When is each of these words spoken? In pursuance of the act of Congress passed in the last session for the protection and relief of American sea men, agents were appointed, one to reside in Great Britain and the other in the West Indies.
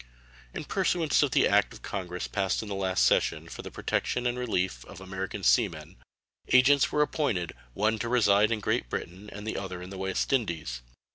In 0.55 0.63
pursuance 0.63 1.21
of 1.21 1.29
the 1.29 1.47
act 1.47 1.73
of 1.73 1.83
Congress 1.83 2.27
passed 2.27 2.63
in 2.63 2.67
the 2.69 2.73
last 2.73 3.05
session 3.05 3.47
for 3.47 3.61
the 3.61 3.69
protection 3.69 4.25
and 4.25 4.35
relief 4.35 4.83
of 4.85 4.99
American 4.99 5.43
sea 5.43 5.67
men, 5.67 5.95
agents 6.51 6.91
were 6.91 7.03
appointed, 7.03 7.53
one 7.75 7.99
to 7.99 8.09
reside 8.09 8.49
in 8.51 8.61
Great 8.61 8.89
Britain 8.89 9.29
and 9.31 9.45
the 9.45 9.57
other 9.57 9.79
in 9.79 9.91
the 9.91 9.99
West 9.99 10.33
Indies. 10.33 10.81